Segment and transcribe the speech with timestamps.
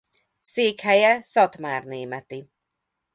[0.41, 2.49] Székhelye Szatmárnémeti.